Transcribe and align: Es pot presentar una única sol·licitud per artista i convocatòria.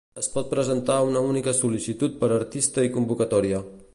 Es 0.19 0.27
pot 0.35 0.47
presentar 0.53 0.95
una 1.09 1.21
única 1.33 1.53
sol·licitud 1.59 2.17
per 2.23 2.31
artista 2.39 2.89
i 2.89 2.93
convocatòria. 2.99 3.61